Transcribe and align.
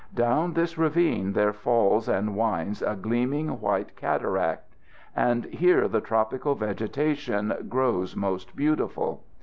Down 0.15 0.53
this 0.53 0.79
ravine 0.79 1.33
there 1.33 1.53
falls 1.53 2.09
and 2.09 2.35
winds 2.35 2.81
a 2.81 2.95
gleaming 2.95 3.59
white 3.61 3.95
cataract, 3.95 4.75
and 5.15 5.45
here 5.45 5.87
the 5.87 6.01
tropical 6.01 6.55
vegetation 6.55 7.53
grows 7.69 8.15
most 8.15 8.55
beautiful. 8.55 9.21